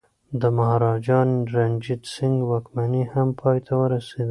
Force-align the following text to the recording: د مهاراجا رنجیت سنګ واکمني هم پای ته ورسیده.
د 0.41 0.41
مهاراجا 0.57 1.19
رنجیت 1.55 2.01
سنګ 2.15 2.37
واکمني 2.49 3.03
هم 3.13 3.27
پای 3.39 3.57
ته 3.65 3.73
ورسیده. 3.81 4.19